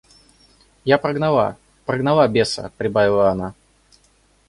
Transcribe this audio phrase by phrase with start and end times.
[0.83, 3.53] Я прогнала, прогнала беса,— прибавила она.